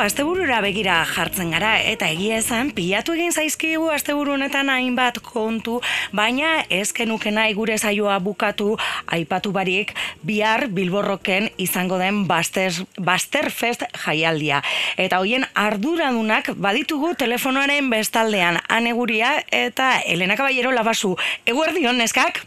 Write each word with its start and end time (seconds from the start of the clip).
asteburura 0.00 0.60
begira 0.64 1.04
jartzen 1.04 1.50
gara 1.52 1.74
eta 1.84 2.06
egia 2.08 2.38
esan 2.40 2.70
pilatu 2.72 3.12
egin 3.12 3.32
zaizkigu 3.32 3.90
asteburu 3.92 4.32
honetan 4.38 4.70
hainbat 4.72 5.18
kontu, 5.20 5.80
baina 6.12 6.64
ezkenuke 6.70 7.30
nahi 7.30 7.52
gure 7.52 7.76
saioa 7.76 8.16
bukatu 8.24 8.78
aipatu 9.06 9.52
barik 9.52 9.92
bihar 10.24 10.68
Bilborroken 10.72 11.50
izango 11.58 11.98
den 11.98 12.24
Baster, 12.26 12.72
Baster 12.96 13.50
Fest 13.50 13.84
jaialdia. 14.06 14.62
Eta 14.96 15.20
hoien 15.20 15.44
arduradunak 15.54 16.54
baditugu 16.56 17.14
telefonoaren 17.20 17.90
bestaldean 17.90 18.62
aneguria 18.68 19.42
eta 19.52 20.00
Elena 20.06 20.36
Caballero 20.36 20.72
labasu. 20.72 21.16
Eguerdion, 21.44 21.98
neskak? 21.98 22.46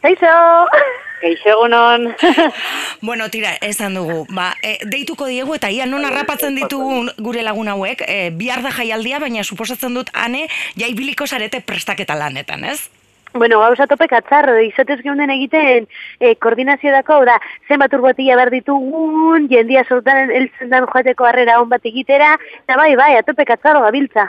Kaixo! 0.00 1.03
Geixegunon. 1.24 2.10
bueno, 3.00 3.30
tira, 3.30 3.54
esan 3.64 3.94
dugu. 3.96 4.26
Ba, 4.28 4.52
e, 4.62 4.76
deituko 4.84 5.26
diegu 5.30 5.56
eta 5.56 5.70
ia 5.72 5.86
non 5.88 6.04
harrapatzen 6.04 6.58
ditugu 6.58 7.08
gure 7.24 7.44
lagun 7.46 7.70
hauek, 7.72 8.04
e, 8.04 8.28
bihar 8.36 8.60
da 8.64 8.74
jaialdia, 8.76 9.22
baina 9.22 9.44
suposatzen 9.44 9.96
dut 9.96 10.12
ane 10.12 10.44
jaibiliko 10.76 11.26
sarete 11.26 11.62
prestaketa 11.64 12.18
lanetan, 12.18 12.68
ez? 12.68 12.90
Bueno, 13.34 13.58
gauza 13.58 13.88
topek 13.90 14.12
atzarro, 14.14 14.54
izatez 14.62 15.00
geunden 15.02 15.32
egiten 15.34 15.88
e, 16.20 16.36
koordinazio 16.38 16.92
dako, 16.94 17.24
da, 17.26 17.40
zenbat 17.66 17.96
urbotia 17.96 18.36
behar 18.38 18.52
ditugun, 18.54 19.48
jendia 19.50 19.82
sortan 19.88 20.30
eltzen 20.30 20.70
dan 20.70 20.86
joateko 20.92 21.26
harrera 21.26 21.58
hon 21.58 21.72
bat 21.72 21.88
egitera, 21.90 22.36
eta 22.62 22.78
bai, 22.78 22.92
bai, 23.00 23.14
atopek 23.18 23.56
atzarro 23.56 23.82
gabiltza. 23.88 24.28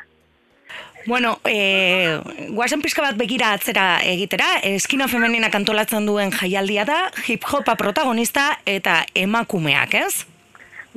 Bueno, 1.08 1.38
eh, 1.46 2.18
guazen 2.50 2.82
pizka 2.82 3.04
bat 3.06 3.18
begira 3.18 3.52
atzera 3.54 4.00
egitera, 4.02 4.56
eskina 4.66 5.06
femenina 5.08 5.52
kantolatzen 5.54 6.08
duen 6.10 6.32
jaialdia 6.34 6.86
da, 6.88 7.12
hip-hopa 7.28 7.76
protagonista 7.78 8.48
eta 8.66 9.04
emakumeak, 9.14 9.94
ez? 10.00 10.26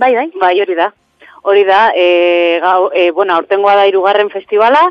Bai, 0.00 0.15
bai. 0.15 0.31
Bai, 0.41 0.55
hori 0.65 0.78
da. 0.78 0.89
Hori 1.42 1.65
da, 1.69 1.83
e, 1.95 2.59
gau, 2.65 2.89
e, 2.95 3.11
bueno, 3.12 3.37
aurtengoa 3.37 3.75
da 3.77 3.84
irugarren 3.91 4.33
festivala, 4.33 4.87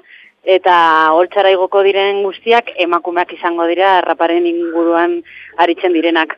eta 0.47 0.75
holtzara 1.17 1.49
igoko 1.51 1.81
diren 1.83 2.21
guztiak 2.23 2.69
emakumeak 2.79 3.33
izango 3.35 3.65
dira 3.67 3.97
raparen 4.05 4.45
inguruan 4.47 5.17
aritzen 5.57 5.97
direnak. 5.97 6.37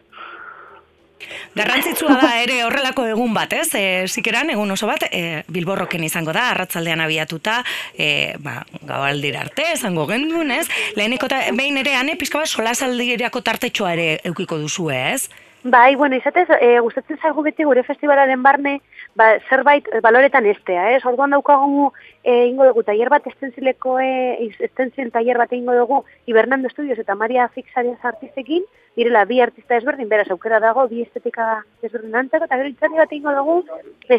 Garrantzitsua 1.56 2.16
da 2.22 2.30
ere 2.44 2.62
horrelako 2.64 3.06
egun 3.10 3.34
bat, 3.36 3.54
ez? 3.58 3.68
E, 3.76 3.84
zikeran, 4.08 4.52
egun 4.54 4.72
oso 4.72 4.88
bat, 4.90 5.06
e, 5.12 5.44
bilborroken 5.52 6.04
izango 6.08 6.34
da, 6.36 6.50
arratzaldean 6.54 7.04
abiatuta, 7.04 7.60
e, 7.98 8.38
ba, 8.40 8.62
gaualdira 8.88 9.44
arte, 9.46 9.66
izango 9.74 10.08
gendun, 10.10 10.52
ez? 10.56 10.66
Leheneko 10.96 11.30
eta 11.30 11.42
behin 11.58 11.82
ere, 11.82 11.96
ane, 12.00 12.16
pizka 12.20 12.42
bat, 12.42 12.50
solasaldirako 12.50 13.44
tartetxoa 13.46 13.94
ere 13.98 14.10
eukiko 14.32 14.60
duzu, 14.62 14.90
ez? 14.96 15.30
Bai, 15.64 15.96
bueno, 16.00 16.16
izatez, 16.16 16.48
e, 16.62 16.78
gustatzen 16.80 17.20
zaigu 17.20 17.44
beti 17.44 17.66
gure 17.68 17.84
festivalaren 17.84 18.44
barne, 18.44 18.78
ba, 19.20 19.28
zerbait 19.50 19.86
baloretan 20.04 20.48
estea, 20.50 20.90
ez? 20.96 21.04
Orduan 21.06 21.36
daukagu 21.36 21.90
e, 22.24 22.48
ingo 22.48 22.70
dugu 22.70 22.86
tailer 22.88 23.12
bat 23.12 23.28
estentzileko, 23.28 23.98
e, 24.00 24.50
estentzil 24.70 25.12
tailer 25.12 25.40
bat 25.42 25.54
ingo 25.56 25.76
dugu 25.76 26.04
Ibernando 26.32 26.72
Studios 26.72 27.00
eta 27.00 27.18
Maria 27.20 27.50
Fixarias 27.56 28.00
artistekin, 28.12 28.66
direla 28.96 29.26
bi 29.26 29.42
artista 29.44 29.78
ezberdin, 29.78 30.10
beraz 30.12 30.30
aukera 30.32 30.60
dago, 30.64 30.88
bi 30.92 31.04
estetika 31.04 31.64
ezberdin 31.84 32.16
antako, 32.22 32.48
eta 32.48 32.60
gero 32.62 32.72
itzari 32.72 33.02
bat 33.02 33.16
ingo 33.16 33.36
dugu, 33.36 33.58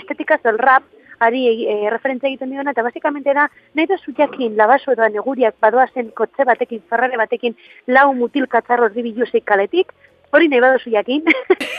estetika 0.01 0.39
zel 0.43 0.61
rap, 0.61 0.85
ari 1.21 1.43
e, 1.69 1.79
referentzia 1.93 2.31
egiten 2.31 2.53
diona, 2.53 2.73
eta 2.73 2.85
basikamente 2.85 3.35
da, 3.37 3.49
nahi 3.77 3.89
da 3.91 3.99
zuteakin, 4.01 4.57
labaso 4.61 4.95
edo 4.95 5.09
neguriak 5.17 5.59
badoazen 5.61 6.13
kotze 6.17 6.47
batekin, 6.49 6.85
ferrare 6.89 7.21
batekin, 7.21 7.57
lau 7.89 8.09
mutil 8.17 8.49
katzarroz 8.49 8.93
dibi 8.95 9.13
kaletik, 9.45 9.93
hori 10.33 10.49
nahi 10.49 10.61
badozu 10.61 10.91
jakin, 10.91 11.25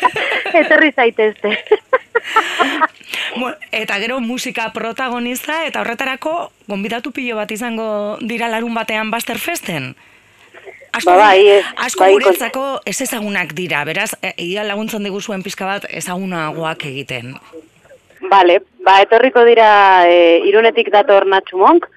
etorri 0.61 0.91
zaitezte. 0.91 1.57
eta 3.71 3.99
gero 3.99 4.19
musika 4.19 4.71
protagonista, 4.73 5.65
eta 5.65 5.81
horretarako, 5.81 6.51
gonbidatu 6.67 7.11
pilo 7.11 7.35
bat 7.39 7.51
izango 7.51 8.17
dira 8.21 8.49
larun 8.51 8.73
batean 8.73 9.11
Baster 9.11 9.39
Festen? 9.39 9.95
asko, 10.91 11.11
ba, 11.11 11.31
bai, 11.31 11.61
asko 11.85 12.03
bai, 12.03 12.11
guretzako 12.15 12.65
ez 12.85 12.97
ezagunak 13.05 13.53
dira, 13.57 13.83
beraz, 13.87 14.11
e, 14.21 14.33
ia 14.43 14.65
laguntzen 14.67 15.03
dugu 15.07 15.21
zuen 15.21 15.43
pizka 15.43 15.67
bat 15.67 15.87
ezagunagoak 15.89 16.85
egiten. 16.89 17.35
Vale, 18.31 18.59
ba, 18.85 18.99
etorriko 19.05 19.43
dira 19.47 19.71
e, 20.09 20.41
irunetik 20.49 20.91
dator 20.93 21.25
Natxumonk, 21.29 21.87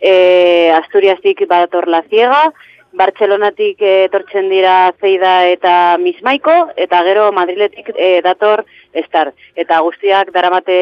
e, 0.00 0.70
Asturiastik 0.76 1.44
dator 1.50 1.88
La 1.90 2.02
Ciega, 2.08 2.48
Bartzelonatik 2.96 3.82
etortzen 3.84 4.48
dira 4.48 4.92
Zeida 5.00 5.34
eta 5.50 5.72
Mismaiko, 6.00 6.54
eta 6.80 7.02
gero 7.04 7.28
Madriletik 7.36 7.90
e, 7.94 8.20
dator 8.24 8.64
Estar. 8.96 9.34
Eta 9.54 9.82
guztiak 9.84 10.32
daramate 10.32 10.78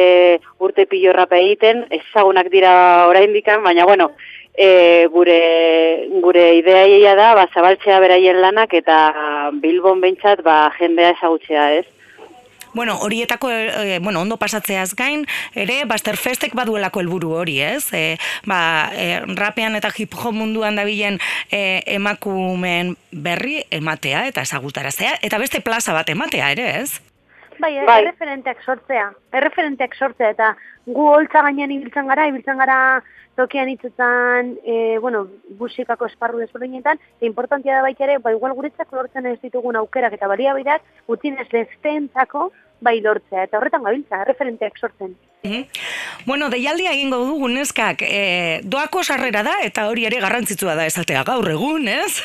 urte 0.63 0.85
pilorrape 0.87 1.41
egiten, 1.41 1.83
ezagunak 1.99 2.47
dira 2.53 2.73
oraindikan, 3.09 3.63
baina 3.63 3.83
bueno, 3.89 4.11
e, 4.55 5.07
gure 5.11 6.07
gure 6.23 6.45
ideaia 6.61 7.15
da 7.19 7.33
ba 7.35 7.49
zabaltzea 7.53 7.99
beraien 7.99 8.39
lanak 8.41 8.73
eta 8.73 9.51
Bilbon 9.61 10.01
beintzat 10.01 10.41
ba 10.43 10.71
jendea 10.79 11.11
ezagutzea, 11.17 11.67
ez? 11.81 11.85
Bueno, 12.75 12.97
horietako, 12.99 13.49
e, 13.51 13.99
bueno, 13.99 14.19
ondo 14.19 14.35
pasatzeaz 14.35 14.95
gain, 14.99 15.23
ere, 15.55 15.85
Baster 15.87 16.17
Festek 16.19 16.51
baduelako 16.59 16.99
helburu 16.99 17.31
hori, 17.39 17.61
ez? 17.63 17.87
E, 17.95 18.17
ba, 18.43 18.91
e, 18.91 19.21
rapean 19.39 19.79
eta 19.79 19.93
hip 19.95 20.11
hop 20.19 20.35
munduan 20.35 20.75
dabilen 20.75 21.21
e, 21.47 21.79
emakumen 21.95 22.97
berri 23.11 23.61
ematea 23.71 24.25
eta 24.27 24.43
ezagutaraztea, 24.43 25.15
eta 25.23 25.39
beste 25.39 25.63
plaza 25.63 25.95
bat 25.95 26.11
ematea, 26.11 26.51
ere, 26.51 26.67
ez? 26.81 26.99
Bai, 27.63 27.71
bai. 27.87 28.01
erreferenteak 28.01 28.59
sortzea. 28.67 29.07
Erreferenteak 29.39 29.95
sortzea, 29.95 30.33
eta 30.35 30.51
gu 30.85 31.07
holtza 31.13 31.45
gainean 31.47 31.71
ibiltzen 31.71 32.11
gara, 32.11 32.27
ibiltzen 32.27 32.59
gara 32.59 32.79
tokian 33.39 33.71
itzutan, 33.71 34.53
e, 34.67 34.97
bueno, 34.99 35.25
busikako 35.59 36.07
esparru 36.11 36.43
desberdinetan, 36.43 36.99
e, 37.21 37.25
importantia 37.27 37.75
da 37.75 37.87
baita 37.87 38.03
ere, 38.03 38.19
ba, 38.19 38.35
igual 38.35 38.55
guretzak 38.55 38.91
lortzen 38.95 39.31
ez 39.31 39.39
ditugun 39.41 39.79
aukerak 39.79 40.15
eta 40.19 40.27
baliabideak, 40.31 40.83
utzin 41.11 41.39
ez 41.39 41.47
lezteentzako, 41.51 42.51
bai 42.81 42.99
lortzea, 43.01 43.45
eta 43.47 43.57
horretan 43.59 43.83
gabiltza, 43.83 44.23
referenteak 44.23 44.77
sortzen. 44.77 45.15
Mm 45.43 45.63
Bueno, 46.25 46.49
deialdia 46.49 46.91
egingo 46.95 47.19
dugu 47.21 47.47
neskak, 47.53 48.01
e, 48.01 48.61
doako 48.63 49.03
sarrera 49.03 49.43
da, 49.45 49.59
eta 49.61 49.83
hori 49.91 50.07
ere 50.09 50.17
garrantzitsua 50.23 50.73
da 50.73 50.87
esatea 50.89 51.21
gaur 51.23 51.45
egun, 51.51 51.87
ez? 51.87 52.23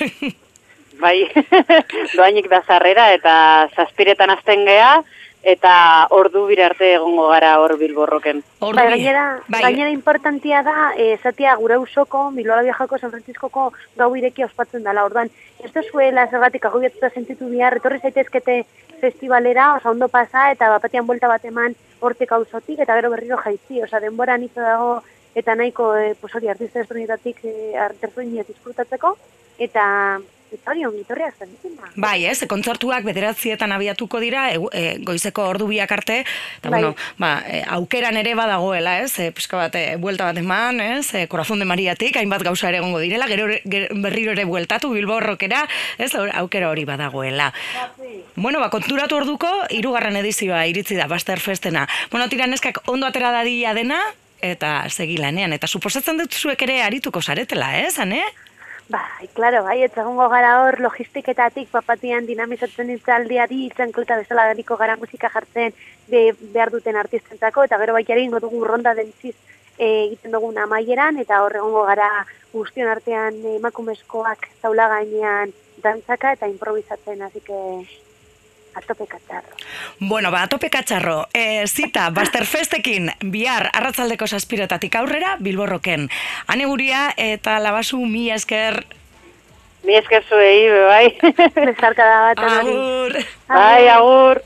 bai, 1.04 1.28
doainik 2.16 2.48
da 2.48 2.62
sarrera, 2.64 3.10
eta 3.12 3.34
zazpiretan 3.76 4.32
azten 4.32 4.64
geha, 4.64 5.02
eta 5.42 6.06
ordu 6.12 6.46
bire 6.48 6.64
arte 6.66 6.94
egongo 6.94 7.28
gara 7.30 7.54
hor 7.60 7.76
bilborroken. 7.80 8.42
Bai, 8.60 8.86
gainera, 8.94 9.24
bai. 9.48 9.62
gainera 9.62 9.90
importantia 9.90 10.62
da, 10.62 10.92
e, 10.96 11.16
zatia 11.22 11.54
gure 11.56 11.78
usoko, 11.80 12.30
Milola 12.30 12.62
Biajako, 12.66 12.98
San 12.98 13.10
Franciscoko 13.10 13.70
gau 13.96 14.10
irekia 14.16 14.46
ospatzen 14.46 14.84
dela. 14.84 15.04
Orduan, 15.08 15.30
ez 15.64 15.72
da 15.72 15.82
zuela 15.82 16.26
zergatik 16.28 16.64
agobiatuta 16.68 17.10
sentitu 17.14 17.48
bihar, 17.48 17.78
retorri 17.78 18.00
zaitezkete 18.00 18.64
festivalera, 19.00 19.74
osa 19.74 19.90
ondo 19.90 20.08
pasa, 20.08 20.50
eta 20.52 20.68
bapatian 20.70 21.06
buelta 21.06 21.28
bat 21.28 21.44
eman 21.44 21.74
hortek 22.00 22.32
auzotik, 22.32 22.78
eta 22.78 22.96
gero 22.98 23.10
berriro 23.10 23.38
jaitzi, 23.42 23.82
osa 23.82 24.00
denbora 24.00 24.36
nito 24.38 24.60
dago, 24.60 25.00
eta 25.34 25.54
nahiko, 25.54 25.94
e, 25.96 26.14
pues 26.20 26.34
hori, 26.34 26.48
artista 26.48 26.80
ezberdinetatik, 26.80 27.44
e, 27.44 27.76
artista 27.78 28.22
disfrutatzeko, 28.48 29.16
eta 29.58 29.84
Itorion, 30.52 30.94
itorria 30.98 31.30
zen, 31.38 31.50
Bai, 32.00 32.24
ez, 32.26 32.42
kontzortuak 32.50 33.04
bederatzietan 33.06 33.72
abiatuko 33.74 34.20
dira, 34.22 34.48
e, 34.52 34.98
goizeko 35.06 35.44
ordu 35.50 35.66
biak 35.70 35.90
arte, 35.92 36.20
eta 36.58 36.70
bai. 36.70 36.80
bueno, 36.80 36.94
ba, 37.18 37.30
e, 37.46 37.62
aukeran 37.76 38.16
ere 38.20 38.34
badagoela, 38.38 38.98
ez, 39.04 39.12
e, 39.18 39.30
pizka 39.36 39.58
bat, 39.58 39.74
e, 39.78 39.96
buelta 40.00 40.28
bat 40.28 40.40
eman, 40.40 40.80
ez, 40.80 41.14
e, 41.14 41.26
korazon 41.30 41.62
de 41.62 41.68
mariatik, 41.70 42.16
hainbat 42.16 42.44
gauza 42.46 42.68
ere 42.68 42.80
gongo 42.80 42.98
direla, 43.02 43.28
gero, 43.30 43.48
berriro 44.02 44.34
ere 44.36 44.46
bueltatu, 44.48 44.92
bilborrokera, 44.94 45.66
ez, 45.98 46.12
aukera 46.14 46.70
hori 46.70 46.86
badagoela. 46.88 47.52
Bueno, 48.36 48.60
ba, 48.60 48.70
konturatu 48.70 49.20
orduko, 49.20 49.50
irugarren 49.70 50.18
edizioa 50.22 50.64
iritzi 50.70 50.98
da, 50.98 51.06
Baster 51.10 51.40
Festena. 51.40 51.86
Bueno, 52.10 52.28
tira 52.28 52.46
neskak 52.50 52.82
ondo 52.88 53.06
atera 53.06 53.32
dadila 53.34 53.74
dena, 53.74 54.00
eta 54.40 54.88
segilanean, 54.88 55.52
eta 55.52 55.68
suposatzen 55.68 56.22
dut 56.22 56.32
zuek 56.34 56.62
ere 56.64 56.80
arituko 56.82 57.20
zaretela, 57.22 57.74
ez, 57.82 57.98
ane? 58.00 58.22
Bai, 58.90 59.28
klaro, 59.36 59.60
bai, 59.62 59.76
etzagongo 59.86 60.24
gara 60.32 60.48
hor 60.64 60.80
logistiketatik 60.82 61.68
papatian 61.70 62.24
dinamizatzen 62.26 62.90
itzaldiari 62.96 63.60
itzankleta 63.68 64.16
bezala 64.18 64.48
gariko 64.48 64.78
gara 64.80 64.96
musika 64.98 65.30
jartzen 65.30 65.76
be, 66.08 66.22
behar 66.56 66.72
duten 66.74 66.98
artistentzako, 66.98 67.68
eta 67.68 67.78
gero 67.84 67.94
baita 67.94 68.18
ingo 68.18 68.42
dugu 68.42 68.64
ronda 68.66 68.96
dentziz 68.98 69.36
e, 69.78 69.86
egiten 69.86 70.34
dugun 70.34 70.58
amaieran, 70.58 71.22
eta 71.22 71.38
hor 71.44 71.54
egongo 71.62 71.86
gara 71.92 72.10
guztion 72.52 72.90
artean 72.90 73.38
emakumezkoak 73.54 74.48
zaula 74.60 74.90
gainean 74.96 75.54
dantzaka 75.86 76.34
eta 76.38 76.50
improvisatzen, 76.50 77.22
hasi 77.22 77.46
atope 78.74 79.06
katxarro. 79.06 79.56
Bueno, 80.00 80.30
ba, 80.30 80.42
atope 80.42 80.70
katxarro. 80.70 81.26
E, 81.34 81.66
zita, 81.66 82.10
Baster 82.10 82.46
Festekin, 82.46 83.10
bihar, 83.20 83.70
arratzaldeko 83.72 84.26
saspiretatik 84.26 84.96
aurrera, 84.96 85.36
bilborroken. 85.40 86.08
Hane 86.46 86.66
guria, 86.66 87.10
eta 87.16 87.58
labasu 87.60 88.00
mi 88.06 88.30
esker... 88.30 88.84
Mi 89.84 89.96
esker 89.96 90.24
zuei, 90.28 90.68
bai. 90.88 91.06
Bezarka 91.56 92.04
da 92.04 92.20
bat. 92.28 92.44
Agur. 92.60 93.16
Bai, 93.48 93.88
agur. 93.88 94.42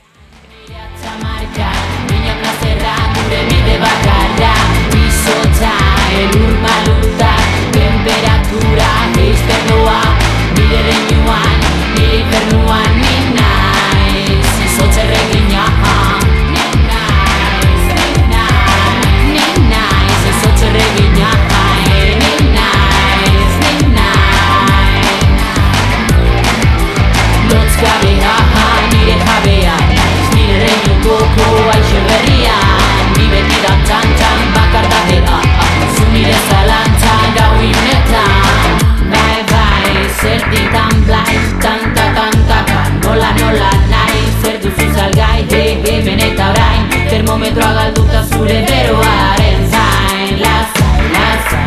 kilometroa 47.35 47.73
galduta 47.73 48.23
zure 48.23 48.65
beroaren 48.67 49.63
zain 49.71 50.39
Laza, 50.39 50.87
laza 51.15 51.59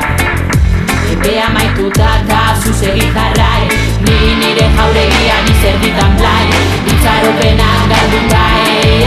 Epea 1.13 1.49
maituta 1.53 2.09
eta 2.23 2.41
zuzegi 2.63 3.11
jarrai. 3.17 3.69
Ni 4.07 4.35
nire 4.41 4.71
jauregia, 4.77 5.37
ni 5.49 5.55
zer 5.63 5.77
ditan 5.83 6.17
blai. 6.17 6.47
Itzaropena 6.95 7.69
galduta 7.93 8.47
egin 8.63 8.97
bai. 8.97 8.98